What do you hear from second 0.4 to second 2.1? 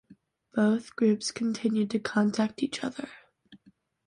Both groups continued to